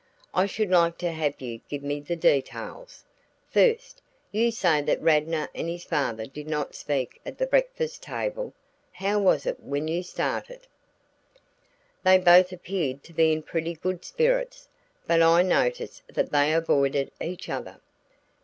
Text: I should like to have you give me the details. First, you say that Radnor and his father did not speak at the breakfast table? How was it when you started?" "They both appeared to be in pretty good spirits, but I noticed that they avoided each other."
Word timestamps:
I 0.33 0.47
should 0.47 0.71
like 0.71 0.97
to 0.97 1.11
have 1.11 1.39
you 1.39 1.61
give 1.69 1.83
me 1.83 1.99
the 1.99 2.15
details. 2.15 3.05
First, 3.51 4.01
you 4.31 4.49
say 4.49 4.81
that 4.81 4.99
Radnor 4.99 5.47
and 5.53 5.69
his 5.69 5.83
father 5.83 6.25
did 6.25 6.47
not 6.47 6.73
speak 6.73 7.21
at 7.23 7.37
the 7.37 7.45
breakfast 7.45 8.01
table? 8.01 8.51
How 8.93 9.19
was 9.19 9.45
it 9.45 9.59
when 9.59 9.87
you 9.87 10.01
started?" 10.01 10.61
"They 12.03 12.17
both 12.17 12.51
appeared 12.51 13.03
to 13.03 13.13
be 13.13 13.31
in 13.31 13.43
pretty 13.43 13.75
good 13.75 14.03
spirits, 14.03 14.67
but 15.05 15.21
I 15.21 15.43
noticed 15.43 16.01
that 16.11 16.31
they 16.31 16.51
avoided 16.51 17.11
each 17.21 17.47
other." 17.47 17.79